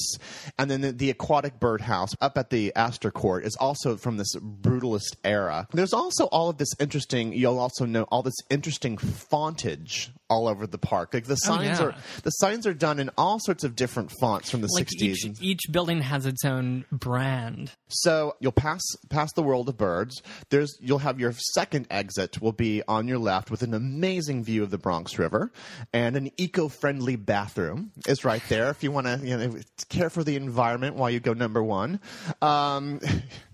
[0.58, 4.34] and then the, the aquatic birdhouse up at the Astor Court is also from this
[4.36, 5.68] brutalist era.
[5.72, 7.32] There's also all of this interesting.
[7.32, 11.14] You'll also know all this interesting fontage all over the park.
[11.14, 11.86] Like the signs yeah.
[11.86, 15.02] are the signs are done in all sorts of different fonts from the like 60s.
[15.02, 17.70] each, each building has its own brand.
[17.88, 20.22] so you'll pass past the world of birds.
[20.48, 24.62] There's you'll have your second exit will be on your left with an amazing view
[24.62, 25.52] of the Bronx River,
[25.92, 29.54] and an eco-friendly bathroom is right there if you want to you know
[29.90, 32.00] care for the environment while you go number one.
[32.40, 33.00] Um,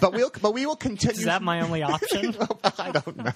[0.00, 1.18] but we'll but we will continue.
[1.18, 2.36] Is that my only option?
[2.78, 3.32] I don't know.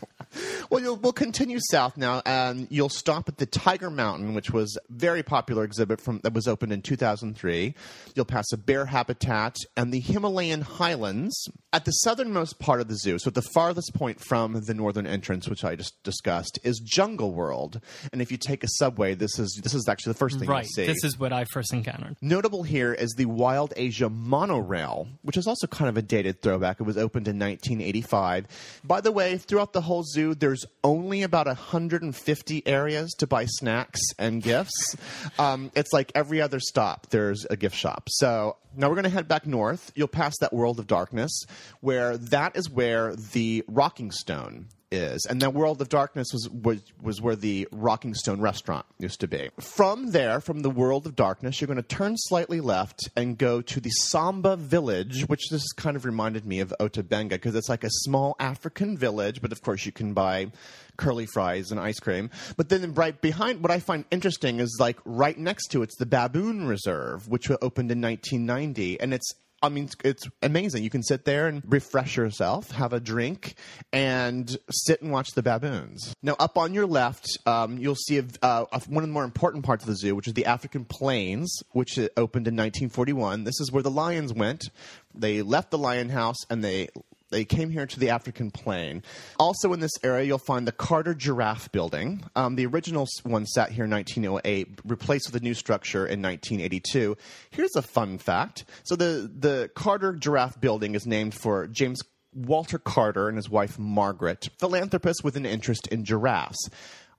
[0.70, 4.76] Well, you'll, we'll continue south now, and you'll stop at the Tiger Mountain, which was
[4.76, 7.74] a very popular exhibit from that was opened in 2003.
[8.14, 12.96] You'll pass a bear habitat and the Himalayan highlands at the southernmost part of the
[12.96, 13.18] zoo.
[13.18, 17.32] So at the farthest point from the northern entrance, which I just discussed, is Jungle
[17.32, 17.80] World.
[18.12, 20.64] And if you take a subway, this is this is actually the first thing right.
[20.64, 20.86] you see.
[20.86, 22.16] This is what I first encountered.
[22.20, 26.80] Notable here is the Wild Asia monorail, which is also kind of a dated throwback.
[26.80, 28.46] It was opened in 1985.
[28.84, 34.00] By the way, throughout the whole zoo, there's only about 150 areas to buy snacks
[34.18, 34.96] and gifts.
[35.38, 38.08] Um, it's like every other stop, there's a gift shop.
[38.10, 39.92] So now we're going to head back north.
[39.94, 41.44] You'll pass that World of Darkness,
[41.80, 46.82] where that is where the Rocking Stone is, and that World of Darkness was, was
[47.00, 49.50] was where the Rocking Stone restaurant used to be.
[49.58, 53.62] From there, from the World of Darkness, you're going to turn slightly left and go
[53.62, 57.68] to the Somba Village, which this kind of reminded me of Ota Benga because it's
[57.68, 60.52] like a small African village, but of course you can buy
[60.96, 62.30] curly fries and ice cream.
[62.56, 66.06] But then right behind, what I find interesting is like right next to it's the
[66.06, 70.82] Baboon Reserve, which opened in 1990, and it's I mean, it's, amazing.
[70.82, 73.54] You can sit there and refresh yourself, have a drink,
[73.92, 76.14] and sit and watch the baboons.
[76.20, 79.24] Now, up on your left, um, you'll see a, uh, a- one of the more
[79.24, 83.44] important parts of the zoo, which is the African Plains, which opened in 1941.
[83.44, 84.70] This is where the lions went.
[85.14, 86.88] They left the lion house and they
[87.32, 89.02] they came here to the African plain.
[89.38, 92.22] Also in this area, you'll find the Carter Giraffe Building.
[92.36, 97.16] Um, the original one sat here in 1908, replaced with a new structure in 1982.
[97.50, 98.64] Here's a fun fact.
[98.84, 102.02] So the, the Carter Giraffe Building is named for James
[102.34, 106.68] Walter Carter and his wife Margaret, philanthropists with an interest in giraffes.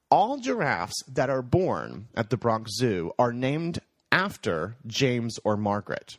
[0.09, 3.80] All giraffes that are born at the Bronx Zoo are named
[4.11, 6.18] after James or Margaret.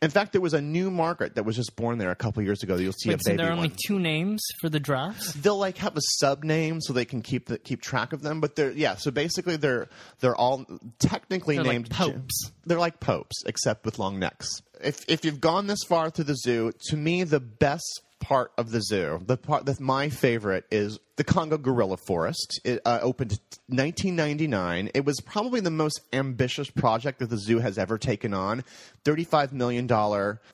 [0.00, 2.62] In fact, there was a new Margaret that was just born there a couple years
[2.62, 2.76] ago.
[2.76, 3.76] You'll see Wait, a so baby there are only one.
[3.86, 5.32] two names for the giraffes?
[5.34, 8.40] They'll like have a sub name so they can keep the, keep track of them.
[8.40, 8.96] But they're yeah.
[8.96, 9.88] So basically, they're
[10.20, 10.64] they're all
[10.98, 12.50] technically They're like named popes.
[12.64, 14.62] They're like popes, except with long necks.
[14.80, 18.70] If if you've gone this far through the zoo, to me the best part of
[18.70, 22.60] the zoo, the part that's my favorite is the Congo Gorilla Forest.
[22.64, 24.90] It uh, opened 1999.
[24.94, 28.62] It was probably the most ambitious project that the zoo has ever taken on.
[29.04, 29.88] $35 million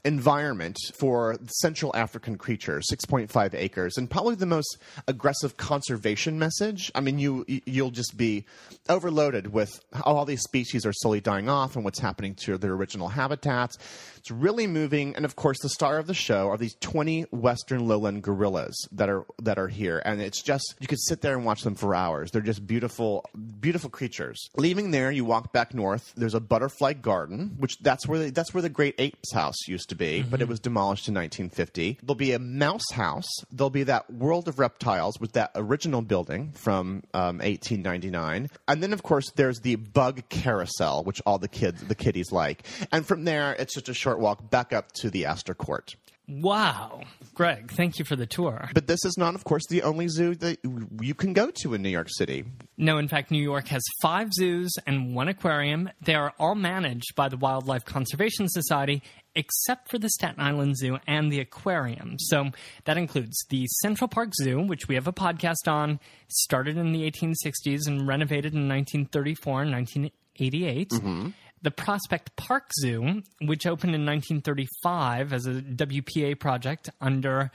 [0.05, 6.91] environment for Central African creatures, 6.5 acres, and probably the most aggressive conservation message.
[6.95, 8.47] I mean, you you'll just be
[8.89, 12.73] overloaded with how all these species are slowly dying off and what's happening to their
[12.73, 13.77] original habitats.
[14.25, 17.87] It's really moving, and of course, the star of the show are these 20 western
[17.87, 21.45] lowland gorillas that are that are here, and it's just you could sit there and
[21.45, 22.31] watch them for hours.
[22.31, 23.27] They're just beautiful,
[23.61, 24.49] beautiful creatures.
[24.57, 26.15] Leaving there, you walk back north.
[26.17, 29.91] There's a butterfly garden, which that's where the, that's where the Great Apes House used
[29.91, 31.99] to be, but it was demolished in 1950.
[32.03, 33.29] There'll be a mouse house.
[33.53, 38.95] There'll be that World of Reptiles with that original building from um, 1899, and then
[38.95, 43.25] of course there's the Bug Carousel, which all the kids, the kiddies like, and from
[43.25, 45.97] there it's just a short walk back up to the Astor Court.
[46.27, 47.03] Wow.
[47.35, 48.71] Greg, thank you for the tour.
[48.73, 50.59] But this is not, of course, the only zoo that
[51.01, 52.45] you can go to in New York City.
[52.79, 55.91] No, in fact, New York has five zoos and one aquarium.
[56.01, 59.03] They are all managed by the Wildlife Conservation Society,
[59.35, 62.17] except for the Staten Island Zoo and the aquarium.
[62.19, 62.51] So
[62.85, 67.11] that includes the Central Park Zoo, which we have a podcast on, started in the
[67.11, 70.89] 1860s and renovated in 1934 and 1988.
[70.89, 71.29] Mm-hmm.
[71.65, 77.51] The Prospect Park Zoo, which opened in 1935 as a WPA project under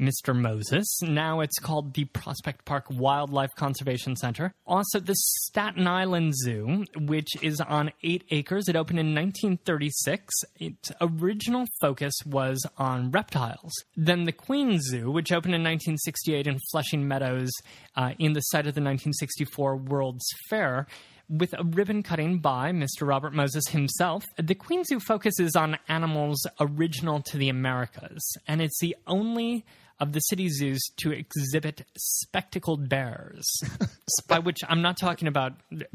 [0.00, 0.34] Mr.
[0.34, 0.86] Moses.
[1.02, 4.54] Now it's called the Prospect Park Wildlife Conservation Center.
[4.66, 8.68] Also, the Staten Island Zoo, which is on eight acres.
[8.68, 10.34] It opened in 1936.
[10.58, 13.72] Its original focus was on reptiles.
[13.96, 17.52] Then the Queen Zoo, which opened in 1968 in Flushing Meadows
[17.94, 20.88] uh, in the site of the 1964 World's Fair
[21.28, 23.06] with a ribbon cutting by Mr.
[23.06, 24.24] Robert Moses himself.
[24.36, 29.64] The Queen Zoo focuses on animals original to the Americas, and it's the only
[30.00, 33.44] of the city zoos to exhibit spectacled bears.
[34.28, 35.52] by which I'm not talking about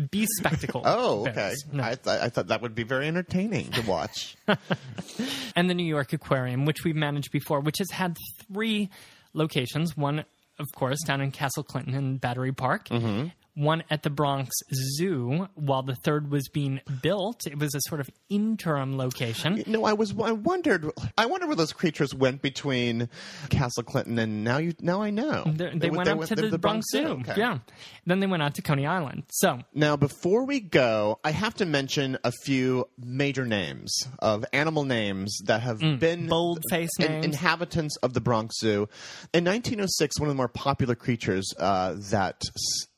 [0.09, 0.85] be spectacled.
[0.87, 1.53] Oh, okay.
[1.71, 1.83] No.
[1.83, 4.35] I, th- I thought that would be very entertaining to watch.
[5.55, 8.17] and the New York Aquarium, which we've managed before, which has had
[8.51, 8.89] three
[9.33, 9.95] locations.
[9.97, 10.23] One,
[10.57, 12.87] of course, down in Castle Clinton and Battery Park.
[12.89, 13.27] Mm-hmm.
[13.59, 14.49] One at the Bronx
[14.97, 17.45] Zoo, while the third was being built.
[17.45, 19.63] It was a sort of interim location.
[19.67, 20.13] no, I was.
[20.17, 20.89] I wondered.
[21.17, 23.09] I wonder where those creatures went between
[23.49, 24.59] Castle Clinton and now.
[24.59, 27.05] You now I know They, they went out to the, Bronx Zoo.
[27.21, 27.33] Okay.
[27.37, 27.59] Yeah.
[28.05, 29.23] Then they went out to Coney Island.
[29.29, 34.83] So Now, before we go, I have to mention a few major names of animal
[34.85, 36.29] names that have been Mm.
[36.29, 37.25] bold-faced in- names.
[37.25, 38.87] inhabitants of the Bronx Zoo.
[39.33, 42.41] In 1906, one of the more popular creatures uh, that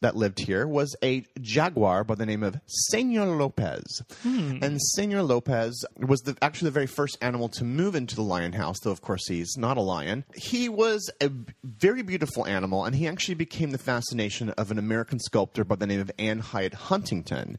[0.01, 4.01] that lived here was a jaguar by the name of Senor Lopez.
[4.23, 4.57] Hmm.
[4.61, 8.53] And Senor Lopez was the, actually the very first animal to move into the lion
[8.53, 10.25] house, though of course he's not a lion.
[10.35, 14.77] He was a b- very beautiful animal, and he actually became the fascination of an
[14.77, 17.57] American sculptor by the name of Anne Hyatt Huntington.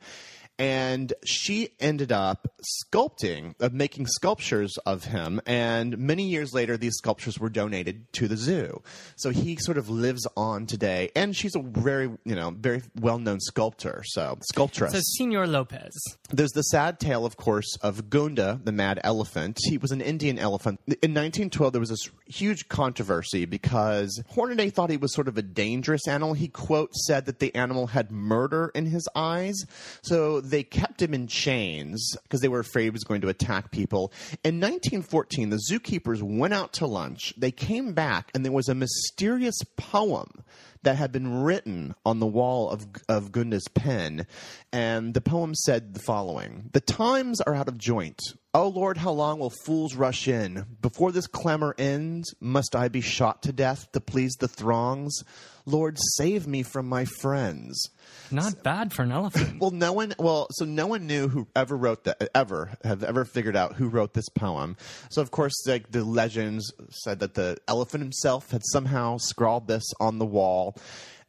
[0.62, 5.40] And she ended up sculpting, uh, making sculptures of him.
[5.44, 8.80] And many years later, these sculptures were donated to the zoo.
[9.16, 11.10] So he sort of lives on today.
[11.16, 14.04] And she's a very, you know, very well known sculptor.
[14.06, 14.92] So, sculptress.
[14.92, 15.90] so Senor Lopez.
[16.30, 19.58] There's the sad tale, of course, of Gunda, the mad elephant.
[19.64, 20.78] He was an Indian elephant.
[20.86, 25.42] In 1912, there was this huge controversy because Hornaday thought he was sort of a
[25.42, 26.34] dangerous animal.
[26.34, 29.56] He, quote, said that the animal had murder in his eyes.
[30.02, 33.70] So they kept him in chains because they were afraid he was going to attack
[33.72, 34.12] people.
[34.44, 37.32] In 1914, the zookeepers went out to lunch.
[37.38, 40.44] They came back, and there was a mysterious poem
[40.82, 44.26] that had been written on the wall of, of Gunda's pen.
[44.72, 48.20] And the poem said the following The times are out of joint.
[48.54, 50.66] Oh Lord, how long will fools rush in?
[50.82, 55.24] Before this clamor ends, must I be shot to death to please the throngs?
[55.64, 57.82] Lord, save me from my friends.
[58.30, 59.60] Not bad for an elephant.
[59.60, 60.14] Well, no one.
[60.18, 62.30] Well, so no one knew who ever wrote that.
[62.34, 64.76] Ever have ever figured out who wrote this poem.
[65.10, 69.84] So of course, like the legends said that the elephant himself had somehow scrawled this
[70.00, 70.76] on the wall.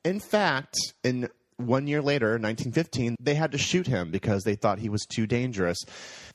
[0.04, 4.80] In fact, in one year later, 1915, they had to shoot him because they thought
[4.80, 5.78] he was too dangerous.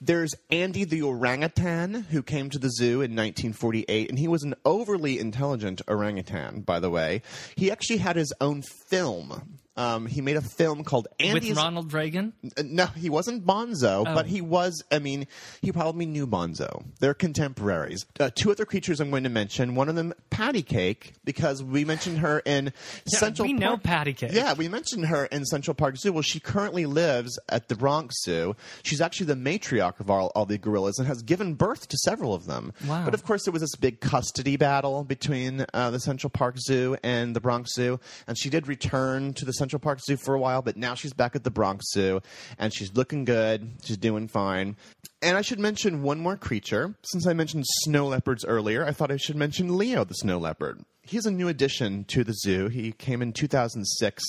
[0.01, 4.55] There's Andy the orangutan who came to the zoo in 1948, and he was an
[4.65, 7.23] overly intelligent orangutan, by the way.
[7.57, 9.59] He actually had his own film.
[9.79, 11.51] Um, he made a film called Andy's.
[11.51, 12.33] With Ronald Reagan?
[12.57, 14.15] Uh, No, he wasn't Bonzo, Oh.
[14.15, 14.83] but he was.
[14.91, 15.27] I mean,
[15.63, 16.85] he probably knew Bonzo.
[17.01, 18.05] They're contemporaries.
[18.19, 19.77] Uh, two other creatures I'm going to mention.
[19.77, 22.73] One of them, Patty Cake, because we mentioned her in
[23.07, 23.47] Yeah, Central.
[23.47, 23.83] we know Park.
[23.85, 24.33] Patty Cake.
[24.33, 26.13] Yeah, we mentioned her in Central Park Zoo.
[26.13, 28.57] Well, she currently lives at the Bronx Zoo.
[28.83, 32.35] She's actually the matriarch of all, all the gorillas and has given birth to several
[32.35, 32.73] of them.
[32.87, 33.05] Wow.
[33.05, 36.97] But of course, there was this big custody battle between uh, the Central Park Zoo
[37.05, 40.39] and the Bronx Zoo, and she did return to the Central Park Zoo for a
[40.39, 42.23] while, but now she's back at the Bronx Zoo,
[42.59, 43.71] and she's looking good.
[43.85, 44.77] She's doing fine.
[45.21, 46.95] And I should mention one more creature.
[47.03, 50.85] Since I mentioned snow leopards earlier, I thought I should mention Leo the snow leopard.
[51.03, 52.69] He's a new addition to the zoo.
[52.69, 54.23] He came in 2006.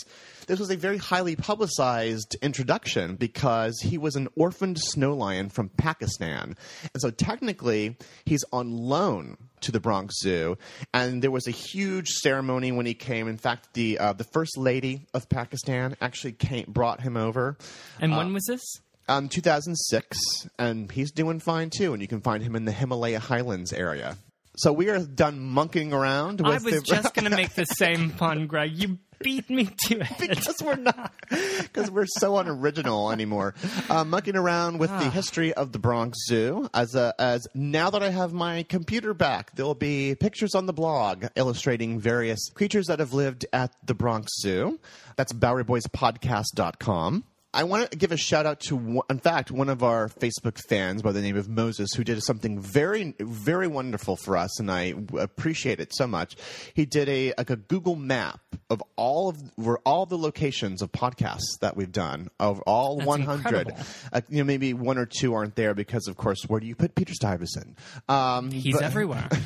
[0.47, 5.69] This was a very highly publicized introduction because he was an orphaned snow lion from
[5.69, 6.55] Pakistan.
[6.93, 10.57] And so technically, he's on loan to the Bronx Zoo.
[10.93, 13.27] And there was a huge ceremony when he came.
[13.27, 17.57] In fact, the, uh, the first lady of Pakistan actually came, brought him over.
[17.99, 18.61] And Uh, when was this?
[19.07, 20.17] Um, 2006,
[20.59, 21.93] and he's doing fine too.
[21.93, 24.17] And you can find him in the Himalaya Highlands area.
[24.57, 26.41] So we are done monkeying around.
[26.41, 28.71] With I was the- just going to make the same pun, Greg.
[28.73, 30.29] You beat me to it.
[30.29, 33.53] because we're not because we're so unoriginal anymore.
[33.89, 34.99] Uh, mucking around with Ah.
[34.99, 36.69] the history of the Bronx Zoo.
[36.73, 40.65] As a, as now that I have my computer back, there will be pictures on
[40.65, 44.79] the blog illustrating various creatures that have lived at the Bronx Zoo.
[45.15, 47.23] That's BoweryBoysPodcast.com.
[47.51, 51.01] I want to give a shout out to, in fact, one of our Facebook fans
[51.01, 54.93] by the name of Moses, who did something very, very wonderful for us, and I
[55.17, 56.35] appreciate it so much.
[56.75, 58.39] He did a like a Google map
[58.69, 63.07] of all of where all the locations of podcasts that we've done of all That's
[63.07, 63.73] 100.
[64.13, 66.75] Uh, you know, maybe one or two aren't there because, of course, where do you
[66.75, 67.75] put Peter Stuyvesant?
[68.07, 69.27] Um, He's but- everywhere.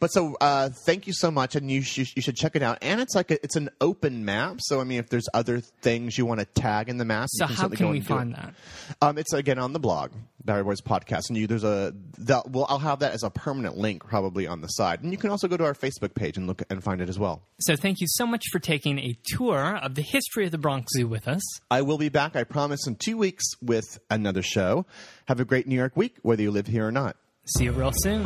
[0.00, 2.78] but so, uh, thank you so much, and you sh- you should check it out.
[2.82, 6.16] And it's like a, it's an open map, so I mean, if there's other things
[6.18, 8.04] you want to tag in the map, So you can how can go we do
[8.04, 8.08] it.
[8.08, 8.54] find that?
[9.02, 10.12] Um, it's again on the blog,
[10.44, 13.76] Bowery Boys Podcast, and you there's a that well, I'll have that as a permanent
[13.76, 16.46] link probably on the side, and you can also go to our Facebook page and
[16.46, 17.42] look and find it as well.
[17.60, 20.92] So thank you so much for taking a tour of the history of the Bronx
[20.96, 21.42] Zoo with us.
[21.70, 24.86] I will be back, I promise, in two weeks with another show.
[25.26, 27.16] Have a great New York week, whether you live here or not.
[27.56, 28.24] See you real soon.